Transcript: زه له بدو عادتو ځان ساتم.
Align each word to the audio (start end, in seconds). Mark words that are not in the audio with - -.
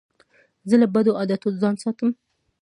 زه 0.69 0.75
له 0.81 0.87
بدو 0.95 1.11
عادتو 1.19 1.49
ځان 1.61 1.75
ساتم. 1.83 2.09